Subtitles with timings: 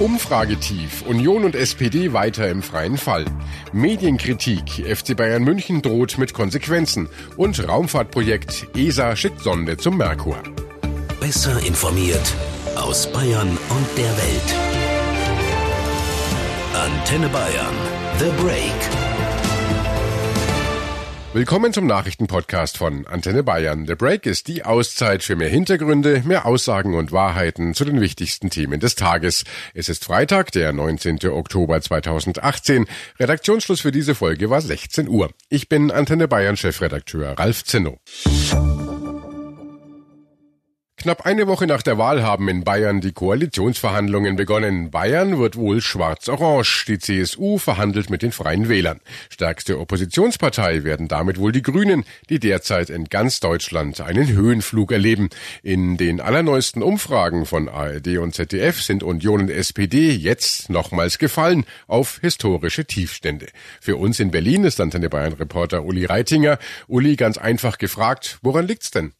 [0.00, 1.02] Umfragetief.
[1.02, 3.26] Union und SPD weiter im freien Fall.
[3.74, 4.82] Medienkritik.
[4.86, 7.10] FC Bayern München droht mit Konsequenzen.
[7.36, 8.66] Und Raumfahrtprojekt.
[8.74, 10.38] ESA schickt Sonde zum Merkur.
[11.20, 12.34] Besser informiert
[12.76, 14.54] aus Bayern und der Welt.
[16.72, 17.74] Antenne Bayern.
[18.18, 19.09] The Break.
[21.32, 23.86] Willkommen zum Nachrichtenpodcast von Antenne Bayern.
[23.86, 28.50] The Break ist die Auszeit für mehr Hintergründe, mehr Aussagen und Wahrheiten zu den wichtigsten
[28.50, 29.44] Themen des Tages.
[29.72, 31.20] Es ist Freitag, der 19.
[31.30, 32.86] Oktober 2018.
[33.20, 35.30] Redaktionsschluss für diese Folge war 16 Uhr.
[35.48, 38.00] Ich bin Antenne Bayern Chefredakteur Ralf Zinno.
[41.00, 44.90] Knapp eine Woche nach der Wahl haben in Bayern die Koalitionsverhandlungen begonnen.
[44.90, 46.84] Bayern wird wohl schwarz-orange.
[46.88, 49.00] Die CSU verhandelt mit den Freien Wählern.
[49.30, 55.30] Stärkste Oppositionspartei werden damit wohl die Grünen, die derzeit in ganz Deutschland einen Höhenflug erleben.
[55.62, 61.64] In den allerneuesten Umfragen von ARD und ZDF sind Union und SPD jetzt nochmals gefallen
[61.86, 63.46] auf historische Tiefstände.
[63.80, 66.58] Für uns in Berlin ist Antenne Bayern Reporter Uli Reitinger.
[66.88, 69.14] Uli, ganz einfach gefragt, woran liegt's denn?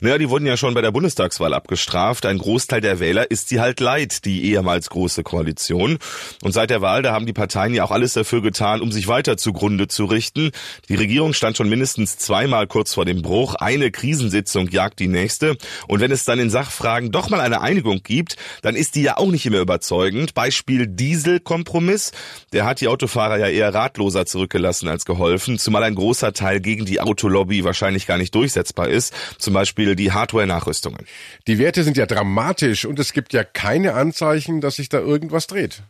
[0.00, 2.26] Naja, die wurden ja schon bei der Bundestagswahl abgestraft.
[2.26, 5.98] Ein Großteil der Wähler ist sie halt leid, die ehemals große Koalition.
[6.42, 9.08] Und seit der Wahl, da haben die Parteien ja auch alles dafür getan, um sich
[9.08, 10.50] weiter zugrunde zu richten.
[10.88, 13.54] Die Regierung stand schon mindestens zweimal kurz vor dem Bruch.
[13.54, 15.56] Eine Krisensitzung jagt die nächste.
[15.88, 19.16] Und wenn es dann in Sachfragen doch mal eine Einigung gibt, dann ist die ja
[19.16, 20.34] auch nicht immer überzeugend.
[20.34, 22.12] Beispiel Dieselkompromiss.
[22.52, 26.84] Der hat die Autofahrer ja eher ratloser zurückgelassen als geholfen, zumal ein großer Teil gegen
[26.84, 29.14] die Autolobby wahrscheinlich gar nicht durchsetzbar ist.
[29.38, 31.04] Zum zum Beispiel die Hardware-Nachrüstungen.
[31.46, 35.46] Die Werte sind ja dramatisch und es gibt ja keine Anzeichen, dass sich da irgendwas
[35.46, 35.82] dreht.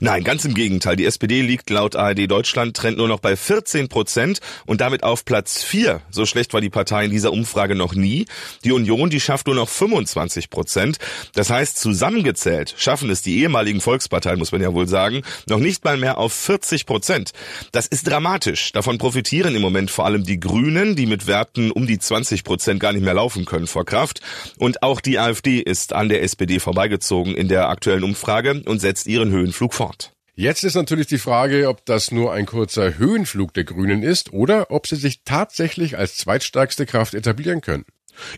[0.00, 0.96] Nein, ganz im Gegenteil.
[0.96, 5.24] Die SPD liegt laut ARD Deutschland Trend nur noch bei 14 Prozent und damit auf
[5.24, 6.00] Platz 4.
[6.10, 8.26] So schlecht war die Partei in dieser Umfrage noch nie.
[8.64, 10.98] Die Union, die schafft nur noch 25 Prozent.
[11.34, 15.84] Das heißt, zusammengezählt schaffen es die ehemaligen Volksparteien, muss man ja wohl sagen, noch nicht
[15.84, 17.32] mal mehr auf 40 Prozent.
[17.72, 18.72] Das ist dramatisch.
[18.72, 22.80] Davon profitieren im Moment vor allem die Grünen, die mit Werten um die 20 Prozent
[22.80, 24.20] gar nicht mehr laufen können vor Kraft.
[24.58, 29.06] Und auch die AfD ist an der SPD vorbeigezogen in der aktuellen Umfrage und setzt
[29.06, 30.12] ihren Höhenflug fort.
[30.36, 34.72] Jetzt ist natürlich die Frage, ob das nur ein kurzer Höhenflug der Grünen ist oder
[34.72, 37.84] ob sie sich tatsächlich als zweitstärkste Kraft etablieren können.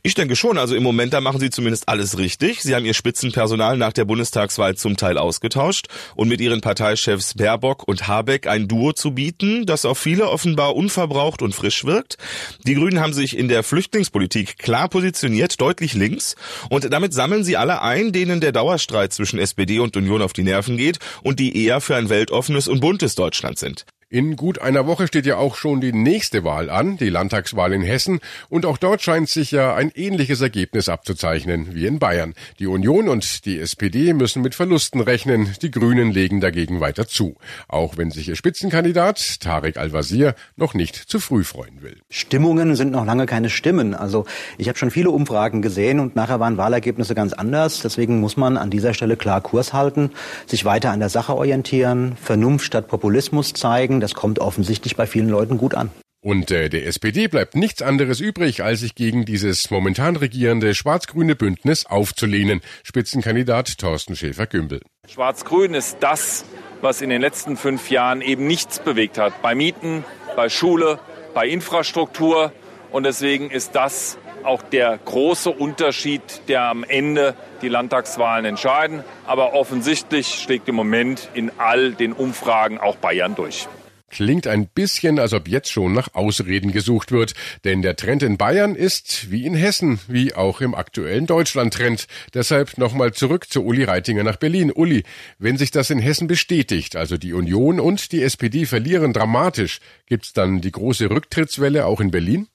[0.03, 0.59] Ich denke schon.
[0.59, 2.63] Also im Moment, da machen sie zumindest alles richtig.
[2.63, 7.87] Sie haben ihr Spitzenpersonal nach der Bundestagswahl zum Teil ausgetauscht und mit ihren Parteichefs Baerbock
[7.87, 12.19] und Habeck ein Duo zu bieten, das auf viele offenbar unverbraucht und frisch wirkt.
[12.67, 16.37] Die Grünen haben sich in der Flüchtlingspolitik klar positioniert, deutlich links.
[16.71, 20.43] Und damit sammeln sie alle ein, denen der Dauerstreit zwischen SPD und Union auf die
[20.43, 23.87] Nerven geht und die eher für ein weltoffenes und buntes Deutschland sind.
[24.09, 27.83] In gut einer Woche steht ja auch schon die nächste Wahl an, die Landtagswahl in
[27.83, 32.35] Hessen, und auch dort scheint sich ja ein ähnliches Ergebnis abzuzeichnen wie in Bayern.
[32.61, 37.35] Die Union und die SPD müssen mit Verlusten rechnen, die Grünen legen dagegen weiter zu,
[37.67, 41.97] auch wenn sich ihr Spitzenkandidat Tarek Al-Wazir noch nicht zu früh freuen will.
[42.09, 43.93] Stimmungen sind noch lange keine Stimmen.
[43.93, 44.25] Also
[44.57, 47.81] ich habe schon viele Umfragen gesehen und nachher waren Wahlergebnisse ganz anders.
[47.81, 50.13] Deswegen muss man an dieser Stelle klar Kurs halten,
[50.47, 55.29] sich weiter an der Sache orientieren, Vernunft statt Populismus zeigen das kommt offensichtlich bei vielen
[55.29, 55.91] Leuten gut an.
[56.27, 61.37] Und äh, der SPD bleibt nichts anderes übrig, als sich gegen dieses momentan regierende schwarz-grüne
[61.37, 62.63] Bündnis aufzulehnen.
[62.83, 64.81] Spitzenkandidat Thorsten Schäfer-Gümbel.
[65.09, 66.45] Schwarz-Grün ist das,
[66.81, 69.41] was in den letzten fünf Jahren eben nichts bewegt hat.
[69.41, 70.05] Bei Mieten,
[70.35, 70.99] bei Schule,
[71.33, 72.53] bei Infrastruktur.
[72.91, 79.05] Und deswegen ist das auch der große Unterschied, der am Ende die Landtagswahlen entscheiden.
[79.27, 83.69] Aber offensichtlich schlägt im Moment in all den Umfragen auch Bayern durch.
[84.17, 87.35] Klingt ein bisschen, als ob jetzt schon nach Ausreden gesucht wird,
[87.65, 92.07] denn der Trend in Bayern ist wie in Hessen, wie auch im aktuellen Deutschland-Trend.
[92.33, 94.73] Deshalb nochmal zurück zu Uli Reitinger nach Berlin.
[94.75, 95.03] Uli,
[95.39, 100.33] wenn sich das in Hessen bestätigt, also die Union und die SPD verlieren dramatisch, gibt's
[100.33, 102.49] dann die große Rücktrittswelle auch in Berlin?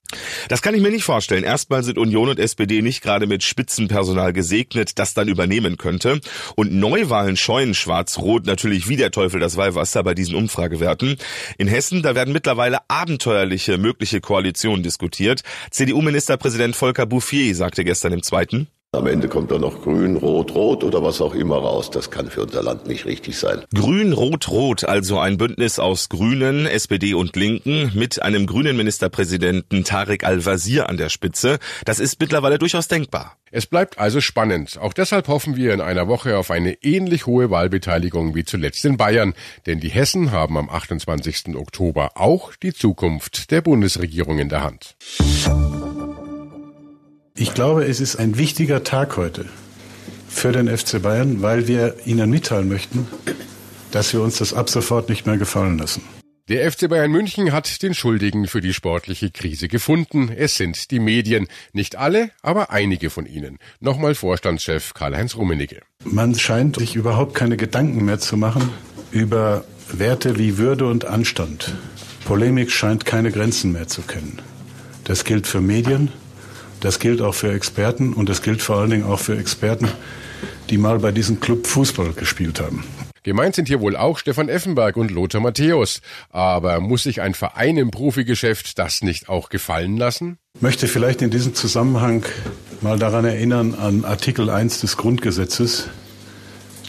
[0.50, 1.44] Das kann ich mir nicht vorstellen.
[1.44, 6.20] Erstmal sind Union und SPD nicht gerade mit Spitzenpersonal gesegnet, das dann übernehmen könnte.
[6.56, 11.18] Und Neuwahlen scheuen Schwarz-Rot natürlich wie der Teufel das Weihwasser bei diesen Umfragewerten.
[11.58, 15.42] In Hessen, da werden mittlerweile abenteuerliche mögliche Koalitionen diskutiert.
[15.72, 20.84] CDU-Ministerpräsident Volker Bouffier sagte gestern im Zweiten, am Ende kommt dann noch Grün, Rot, Rot
[20.84, 21.90] oder was auch immer raus.
[21.92, 23.62] Das kann für unser Land nicht richtig sein.
[23.74, 29.86] Grün, Rot, Rot, also ein Bündnis aus Grünen, SPD und Linken mit einem grünen Ministerpräsidenten
[29.86, 31.60] Tarek Al-Wazir an der Spitze.
[31.86, 33.38] Das ist mittlerweile durchaus denkbar.
[33.50, 34.78] Es bleibt also spannend.
[34.78, 38.98] Auch deshalb hoffen wir in einer Woche auf eine ähnlich hohe Wahlbeteiligung wie zuletzt in
[38.98, 39.36] Bayern.
[39.68, 41.56] Denn die Hessen haben am 28.
[41.56, 44.98] Oktober auch die Zukunft der Bundesregierung in der Hand.
[47.42, 49.46] Ich glaube, es ist ein wichtiger Tag heute
[50.30, 53.08] für den FC Bayern, weil wir Ihnen mitteilen möchten,
[53.90, 56.04] dass wir uns das ab sofort nicht mehr gefallen lassen.
[56.50, 60.30] Der FC Bayern München hat den Schuldigen für die sportliche Krise gefunden.
[60.30, 61.48] Es sind die Medien.
[61.74, 63.58] Nicht alle, aber einige von ihnen.
[63.80, 65.82] Nochmal Vorstandschef Karl-Heinz Rummenigge.
[66.04, 68.70] Man scheint sich überhaupt keine Gedanken mehr zu machen
[69.10, 71.74] über Werte wie Würde und Anstand.
[72.24, 74.44] Polemik scheint keine Grenzen mehr zu kennen.
[75.06, 76.10] Das gilt für Medien,
[76.82, 79.88] das gilt auch für Experten und das gilt vor allen Dingen auch für Experten,
[80.70, 82.84] die mal bei diesem Club Fußball gespielt haben.
[83.24, 86.02] Gemeint sind hier wohl auch Stefan Effenberg und Lothar Matthäus.
[86.32, 90.40] Aber muss sich ein Verein im Profigeschäft das nicht auch gefallen lassen?
[90.60, 92.26] Möchte vielleicht in diesem Zusammenhang
[92.82, 95.88] mal daran erinnern an Artikel 1 des Grundgesetzes.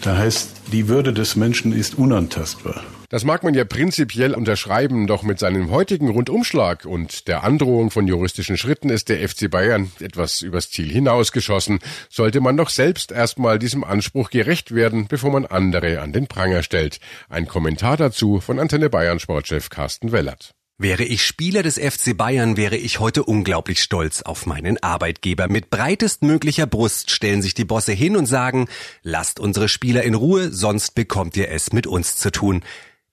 [0.02, 2.82] Da heißt, die Würde des Menschen ist unantastbar.
[3.08, 8.08] Das mag man ja prinzipiell unterschreiben, doch mit seinem heutigen Rundumschlag und der Androhung von
[8.08, 11.78] juristischen Schritten ist der FC Bayern etwas übers Ziel hinausgeschossen.
[12.08, 16.64] Sollte man doch selbst erstmal diesem Anspruch gerecht werden, bevor man andere an den Pranger
[16.64, 16.98] stellt.
[17.28, 20.54] Ein Kommentar dazu von Antenne Bayern Sportchef Carsten Wellert.
[20.82, 25.46] Wäre ich Spieler des FC Bayern, wäre ich heute unglaublich stolz auf meinen Arbeitgeber.
[25.46, 28.66] Mit breitestmöglicher Brust stellen sich die Bosse hin und sagen,
[29.04, 32.64] lasst unsere Spieler in Ruhe, sonst bekommt ihr es mit uns zu tun.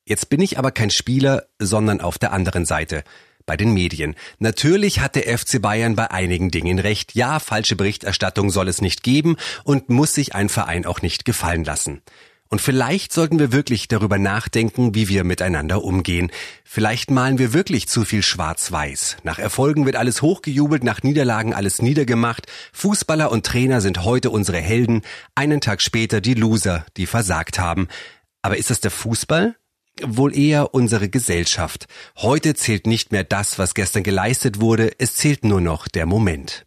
[0.03, 3.03] Jetzt bin ich aber kein Spieler, sondern auf der anderen Seite
[3.45, 4.15] bei den Medien.
[4.39, 7.13] Natürlich hat der FC Bayern bei einigen Dingen recht.
[7.13, 11.65] Ja, falsche Berichterstattung soll es nicht geben und muss sich ein Verein auch nicht gefallen
[11.65, 12.01] lassen.
[12.51, 16.31] Und vielleicht sollten wir wirklich darüber nachdenken, wie wir miteinander umgehen.
[16.63, 19.17] Vielleicht malen wir wirklich zu viel schwarz-weiß.
[19.23, 22.47] Nach Erfolgen wird alles hochgejubelt, nach Niederlagen alles niedergemacht.
[22.73, 25.03] Fußballer und Trainer sind heute unsere Helden,
[25.35, 27.87] einen Tag später die Loser, die versagt haben.
[28.41, 29.55] Aber ist das der Fußball?
[30.01, 31.87] Wohl eher unsere Gesellschaft.
[32.17, 36.65] Heute zählt nicht mehr das, was gestern geleistet wurde, es zählt nur noch der Moment.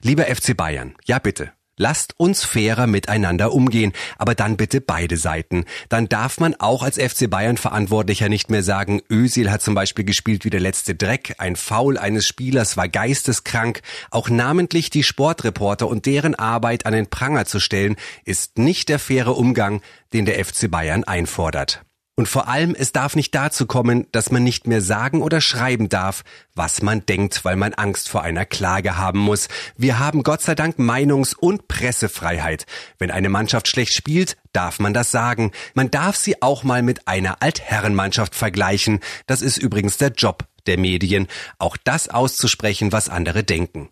[0.00, 5.64] Lieber FC Bayern, ja bitte, Lasst uns fairer miteinander umgehen, aber dann bitte beide Seiten.
[5.88, 10.04] Dann darf man auch als FC Bayern Verantwortlicher nicht mehr sagen, Özil hat zum Beispiel
[10.04, 13.80] gespielt wie der letzte Dreck, ein Foul eines Spielers war geisteskrank.
[14.10, 17.96] Auch namentlich die Sportreporter und deren Arbeit an den Pranger zu stellen,
[18.26, 19.80] ist nicht der faire Umgang,
[20.12, 21.82] den der FC Bayern einfordert.
[22.20, 25.88] Und vor allem, es darf nicht dazu kommen, dass man nicht mehr sagen oder schreiben
[25.88, 26.22] darf,
[26.54, 29.48] was man denkt, weil man Angst vor einer Klage haben muss.
[29.78, 32.66] Wir haben Gott sei Dank Meinungs- und Pressefreiheit.
[32.98, 35.52] Wenn eine Mannschaft schlecht spielt, darf man das sagen.
[35.72, 39.00] Man darf sie auch mal mit einer Altherrenmannschaft vergleichen.
[39.26, 41.26] Das ist übrigens der Job der Medien,
[41.58, 43.88] auch das auszusprechen, was andere denken.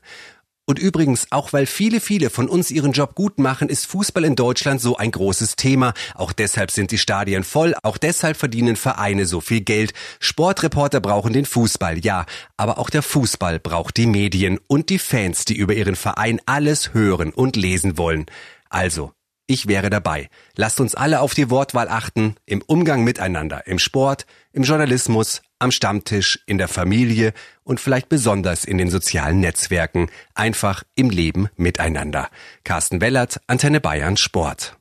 [0.68, 4.36] Und übrigens, auch weil viele, viele von uns ihren Job gut machen, ist Fußball in
[4.36, 5.94] Deutschland so ein großes Thema.
[6.14, 9.94] Auch deshalb sind die Stadien voll, auch deshalb verdienen Vereine so viel Geld.
[10.20, 12.26] Sportreporter brauchen den Fußball, ja,
[12.58, 16.92] aber auch der Fußball braucht die Medien und die Fans, die über ihren Verein alles
[16.92, 18.26] hören und lesen wollen.
[18.68, 19.12] Also,
[19.48, 20.28] ich wäre dabei.
[20.54, 25.72] Lasst uns alle auf die Wortwahl achten, im Umgang miteinander, im Sport, im Journalismus, am
[25.72, 27.32] Stammtisch, in der Familie
[27.64, 32.28] und vielleicht besonders in den sozialen Netzwerken, einfach im Leben miteinander.
[32.62, 34.76] Carsten Wellert, Antenne Bayern Sport.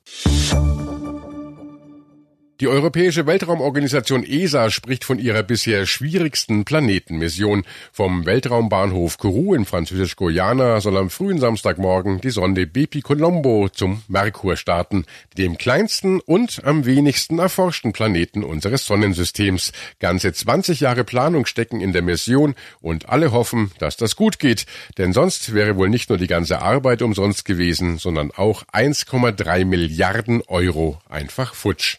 [2.60, 7.62] Die Europäische Weltraumorganisation ESA spricht von ihrer bisher schwierigsten Planetenmission.
[7.92, 14.56] Vom Weltraumbahnhof Kourou in Französisch-Guyana soll am frühen Samstagmorgen die Sonde Bepi Colombo zum Merkur
[14.56, 15.04] starten,
[15.36, 19.70] dem kleinsten und am wenigsten erforschten Planeten unseres Sonnensystems.
[20.00, 24.66] Ganze 20 Jahre Planung stecken in der Mission und alle hoffen, dass das gut geht,
[24.98, 30.42] denn sonst wäre wohl nicht nur die ganze Arbeit umsonst gewesen, sondern auch 1,3 Milliarden
[30.48, 31.98] Euro einfach futsch.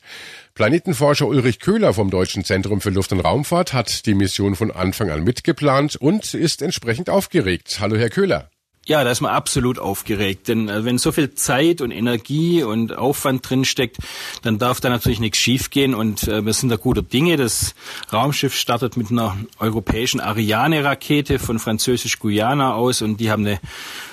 [0.60, 5.10] Planetenforscher Ulrich Köhler vom Deutschen Zentrum für Luft- und Raumfahrt hat die Mission von Anfang
[5.10, 7.78] an mitgeplant und ist entsprechend aufgeregt.
[7.80, 8.50] Hallo, Herr Köhler.
[8.86, 12.98] Ja, da ist man absolut aufgeregt, denn äh, wenn so viel Zeit und Energie und
[12.98, 14.00] Aufwand drinsteckt,
[14.42, 17.38] dann darf da natürlich nichts schiefgehen und äh, wir sind da guter Dinge.
[17.38, 17.74] Das
[18.12, 23.62] Raumschiff startet mit einer europäischen Ariane-Rakete von Französisch-Guyana aus und die haben eine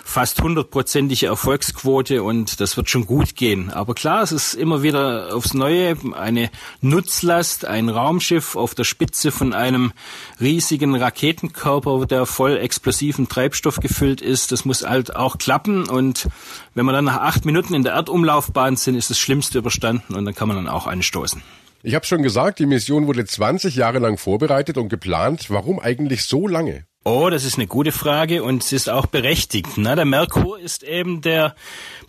[0.07, 3.71] fast hundertprozentige Erfolgsquote und das wird schon gut gehen.
[3.71, 6.49] Aber klar, es ist immer wieder aufs Neue eine
[6.81, 9.93] Nutzlast, ein Raumschiff auf der Spitze von einem
[10.41, 14.53] riesigen Raketenkörper, der voll explosiven Treibstoff gefüllt ist.
[14.53, 16.29] Das muss halt auch klappen und
[16.75, 20.25] wenn wir dann nach acht Minuten in der Erdumlaufbahn sind, ist das Schlimmste überstanden und
[20.25, 21.43] dann kann man dann auch anstoßen.
[21.83, 25.51] Ich habe schon gesagt, die Mission wurde 20 Jahre lang vorbereitet und geplant.
[25.51, 26.85] Warum eigentlich so lange?
[27.09, 29.69] Oh, das ist eine gute Frage und es ist auch berechtigt.
[29.77, 31.55] Na, der Merkur ist eben der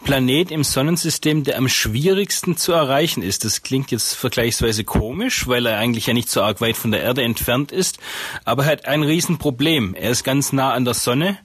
[0.04, 3.46] Planet im Sonnensystem, der am schwierigsten zu erreichen ist.
[3.46, 7.04] Das klingt jetzt vergleichsweise komisch, weil er eigentlich ja nicht so arg weit von der
[7.04, 8.00] Erde entfernt ist,
[8.44, 9.94] aber er hat ein Riesenproblem.
[9.94, 11.38] Er ist ganz nah an der Sonne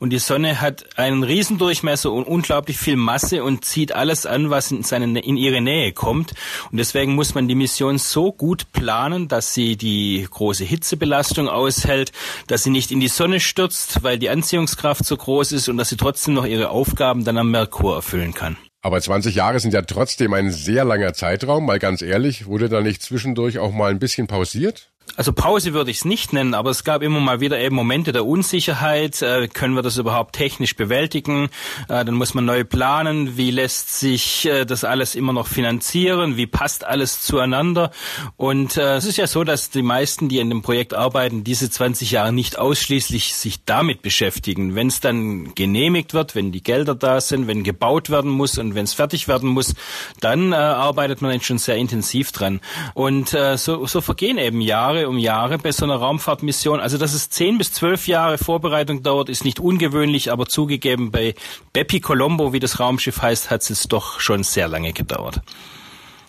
[0.00, 4.72] und die Sonne hat einen Riesendurchmesser und unglaublich viel Masse und zieht alles an, was
[4.72, 6.32] in, seine, in ihre Nähe kommt.
[6.72, 12.10] Und deswegen muss man die Mission so gut planen, dass sie die große Hitzebelastung aushält,
[12.48, 15.90] dass sie nicht in die Sonne stürzt, weil die Anziehungskraft so groß ist und dass
[15.90, 18.56] sie trotzdem noch ihre Aufgaben dann am Merkur erfüllen kann.
[18.80, 21.66] Aber 20 Jahre sind ja trotzdem ein sehr langer Zeitraum.
[21.66, 24.92] Mal ganz ehrlich, wurde da nicht zwischendurch auch mal ein bisschen pausiert?
[25.14, 28.12] Also Pause würde ich es nicht nennen, aber es gab immer mal wieder eben Momente
[28.12, 29.22] der Unsicherheit.
[29.22, 31.48] Äh, können wir das überhaupt technisch bewältigen?
[31.88, 33.36] Äh, dann muss man neu planen.
[33.38, 36.36] Wie lässt sich äh, das alles immer noch finanzieren?
[36.36, 37.92] Wie passt alles zueinander?
[38.36, 41.70] Und äh, es ist ja so, dass die meisten, die in dem Projekt arbeiten, diese
[41.70, 44.74] 20 Jahre nicht ausschließlich sich damit beschäftigen.
[44.74, 48.74] Wenn es dann genehmigt wird, wenn die Gelder da sind, wenn gebaut werden muss und
[48.74, 49.74] wenn es fertig werden muss,
[50.20, 52.60] dann äh, arbeitet man schon sehr intensiv dran.
[52.92, 56.80] Und äh, so, so vergehen eben Jahre Jahre um Jahre bei so einer Raumfahrtmission.
[56.80, 61.34] Also dass es zehn bis zwölf Jahre Vorbereitung dauert, ist nicht ungewöhnlich, aber zugegeben bei
[61.72, 65.42] Bepi Colombo, wie das Raumschiff heißt, hat es doch schon sehr lange gedauert.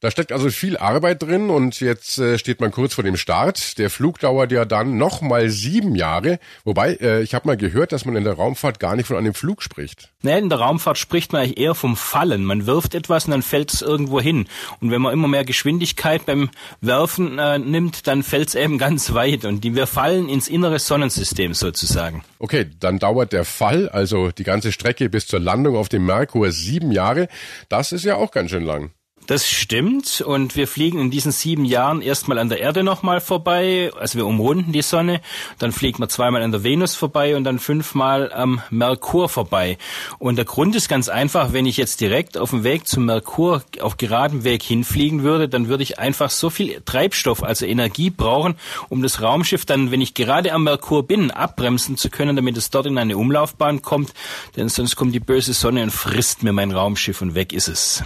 [0.01, 3.77] Da steckt also viel Arbeit drin und jetzt äh, steht man kurz vor dem Start.
[3.77, 6.39] Der Flug dauert ja dann noch mal sieben Jahre.
[6.63, 9.33] Wobei, äh, ich habe mal gehört, dass man in der Raumfahrt gar nicht von einem
[9.33, 10.09] Flug spricht.
[10.21, 12.45] Nee, in der Raumfahrt spricht man eigentlich eher vom Fallen.
[12.45, 14.47] Man wirft etwas und dann fällt es irgendwo hin.
[14.79, 16.49] Und wenn man immer mehr Geschwindigkeit beim
[16.81, 19.45] Werfen äh, nimmt, dann fällt es eben ganz weit.
[19.45, 22.23] Und die, wir fallen ins innere Sonnensystem sozusagen.
[22.39, 26.51] Okay, dann dauert der Fall, also die ganze Strecke bis zur Landung auf dem Merkur,
[26.51, 27.27] sieben Jahre.
[27.69, 28.91] Das ist ja auch ganz schön lang.
[29.27, 30.21] Das stimmt.
[30.21, 34.25] Und wir fliegen in diesen sieben Jahren erstmal an der Erde nochmal vorbei, also wir
[34.25, 35.19] umrunden die Sonne,
[35.59, 39.77] dann fliegen wir zweimal an der Venus vorbei und dann fünfmal am Merkur vorbei.
[40.17, 43.63] Und der Grund ist ganz einfach, wenn ich jetzt direkt auf dem Weg zum Merkur
[43.81, 48.55] auf geradem Weg hinfliegen würde, dann würde ich einfach so viel Treibstoff, also Energie brauchen,
[48.87, 52.69] um das Raumschiff dann, wenn ich gerade am Merkur bin, abbremsen zu können, damit es
[52.69, 54.13] dort in eine Umlaufbahn kommt,
[54.55, 58.05] denn sonst kommt die böse Sonne und frisst mir mein Raumschiff und weg ist es.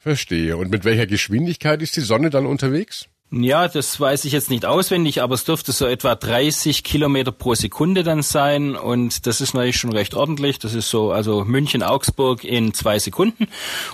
[0.00, 0.56] Verstehe.
[0.56, 3.06] Und mit welcher Geschwindigkeit ist die Sonne dann unterwegs?
[3.32, 7.54] Ja, das weiß ich jetzt nicht auswendig, aber es dürfte so etwa 30 Kilometer pro
[7.54, 8.74] Sekunde dann sein.
[8.74, 10.58] Und das ist natürlich schon recht ordentlich.
[10.58, 13.46] Das ist so, also München, Augsburg in zwei Sekunden.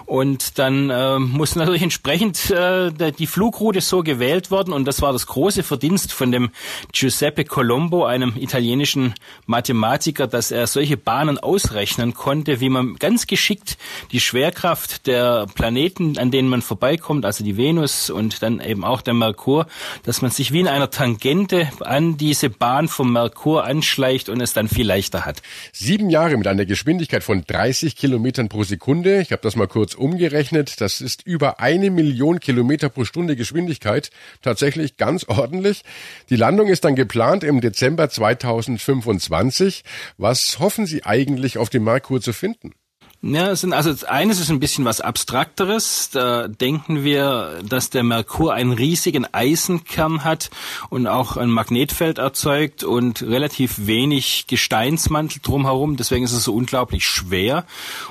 [0.06, 4.72] Und dann äh, muss natürlich entsprechend äh, die Flugroute so gewählt worden.
[4.72, 6.48] Und das war das große Verdienst von dem
[6.92, 9.12] Giuseppe Colombo, einem italienischen
[9.44, 13.76] Mathematiker, dass er solche Bahnen ausrechnen konnte, wie man ganz geschickt
[14.12, 19.02] die Schwerkraft der Planeten, an denen man vorbeikommt, also die Venus und dann eben auch
[19.02, 19.66] der Merkur,
[20.04, 24.52] dass man sich wie in einer Tangente an diese Bahn vom Merkur anschleicht und es
[24.52, 25.42] dann viel leichter hat.
[25.72, 29.20] Sieben Jahre mit einer Geschwindigkeit von 30 Kilometern pro Sekunde.
[29.20, 30.80] Ich habe das mal kurz umgerechnet.
[30.80, 34.10] Das ist über eine Million Kilometer pro Stunde Geschwindigkeit.
[34.42, 35.82] Tatsächlich ganz ordentlich.
[36.30, 39.82] Die Landung ist dann geplant im Dezember 2025.
[40.18, 42.74] Was hoffen Sie eigentlich auf dem Merkur zu finden?
[43.22, 46.10] Ja, es sind, also eines ist ein bisschen was Abstrakteres.
[46.12, 50.50] Da denken wir, dass der Merkur einen riesigen Eisenkern hat
[50.90, 55.96] und auch ein Magnetfeld erzeugt und relativ wenig Gesteinsmantel drumherum.
[55.96, 57.64] Deswegen ist es so unglaublich schwer.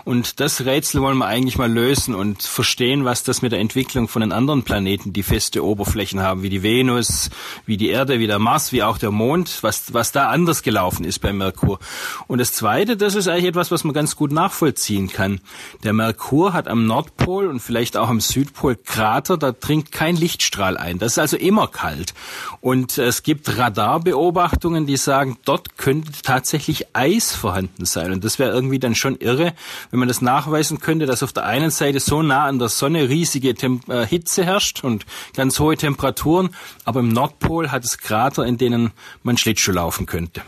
[0.05, 4.07] Und das Rätsel wollen wir eigentlich mal lösen und verstehen, was das mit der Entwicklung
[4.07, 7.29] von den anderen Planeten, die feste Oberflächen haben, wie die Venus,
[7.65, 11.05] wie die Erde, wie der Mars, wie auch der Mond, was, was da anders gelaufen
[11.05, 11.79] ist beim Merkur.
[12.27, 15.39] Und das Zweite, das ist eigentlich etwas, was man ganz gut nachvollziehen ziehen kann.
[15.83, 20.77] Der Merkur hat am Nordpol und vielleicht auch am Südpol Krater, da dringt kein Lichtstrahl
[20.77, 20.99] ein.
[20.99, 22.13] Das ist also immer kalt.
[22.61, 28.11] Und es gibt Radarbeobachtungen, die sagen, dort könnte tatsächlich Eis vorhanden sein.
[28.11, 29.53] Und das wäre irgendwie dann schon irre,
[29.91, 33.09] wenn man das nachweisen könnte, dass auf der einen Seite so nah an der Sonne
[33.09, 36.49] riesige Tem äh, Hitze herrscht und ganz hohe Temperaturen,
[36.83, 38.91] aber im Nordpol hat es Krater, in denen
[39.23, 40.41] man Schlittschuh laufen könnte.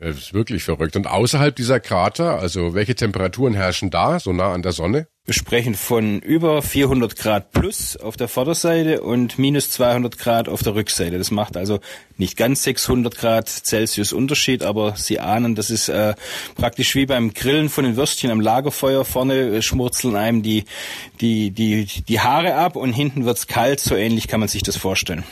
[0.00, 0.96] Das ist wirklich verrückt.
[0.96, 5.08] Und außerhalb dieser Krater, also welche Temperaturen herrschen da, so nah an der Sonne?
[5.26, 10.62] Wir sprechen von über 400 Grad plus auf der Vorderseite und minus 200 Grad auf
[10.62, 11.18] der Rückseite.
[11.18, 11.80] Das macht also
[12.16, 16.14] nicht ganz 600 Grad Celsius Unterschied, aber Sie ahnen, das ist äh,
[16.56, 19.04] praktisch wie beim Grillen von den Würstchen am Lagerfeuer.
[19.04, 20.64] Vorne schmurzeln einem die,
[21.20, 23.80] die, die, die Haare ab und hinten wird's kalt.
[23.80, 25.24] So ähnlich kann man sich das vorstellen.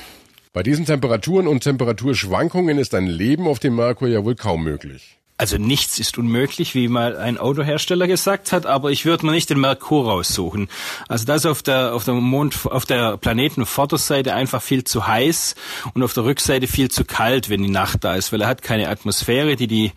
[0.52, 5.17] Bei diesen Temperaturen und Temperaturschwankungen ist ein Leben auf dem Merkur ja wohl kaum möglich.
[5.40, 9.48] Also nichts ist unmöglich, wie mal ein Autohersteller gesagt hat, aber ich würde mir nicht
[9.48, 10.68] den Merkur raussuchen.
[11.06, 15.54] Also das auf der auf der Mond auf der Planetenvorderseite einfach viel zu heiß
[15.94, 18.62] und auf der Rückseite viel zu kalt, wenn die Nacht da ist, weil er hat
[18.62, 19.92] keine Atmosphäre, die die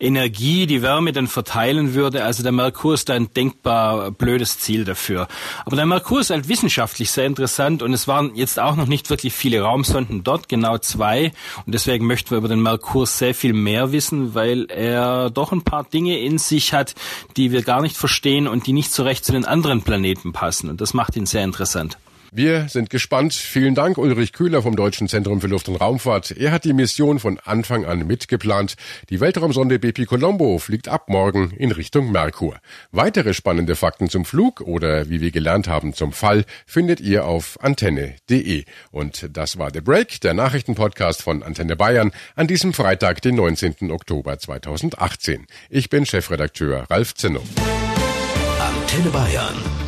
[0.00, 2.24] Energie, die Wärme dann verteilen würde.
[2.24, 5.28] Also der Merkur ist ein denkbar blödes Ziel dafür.
[5.66, 9.10] Aber der Merkur ist halt wissenschaftlich sehr interessant und es waren jetzt auch noch nicht
[9.10, 11.32] wirklich viele Raumsonden dort, genau zwei.
[11.66, 15.62] Und deswegen möchten wir über den Merkur sehr viel mehr wissen, weil er doch ein
[15.62, 16.94] paar Dinge in sich hat,
[17.36, 20.70] die wir gar nicht verstehen und die nicht so recht zu den anderen Planeten passen.
[20.70, 21.98] Und das macht ihn sehr interessant.
[22.30, 23.32] Wir sind gespannt.
[23.32, 26.30] Vielen Dank, Ulrich Kühler vom Deutschen Zentrum für Luft- und Raumfahrt.
[26.32, 28.74] Er hat die Mission von Anfang an mitgeplant.
[29.08, 32.56] Die Weltraumsonde BP Colombo fliegt ab morgen in Richtung Merkur.
[32.92, 37.58] Weitere spannende Fakten zum Flug oder wie wir gelernt haben zum Fall findet ihr auf
[37.62, 38.64] antenne.de.
[38.90, 43.90] Und das war The Break, der Nachrichtenpodcast von Antenne Bayern an diesem Freitag, den 19.
[43.90, 45.46] Oktober 2018.
[45.70, 47.40] Ich bin Chefredakteur Ralf Zinno.
[48.60, 49.87] Antenne Bayern.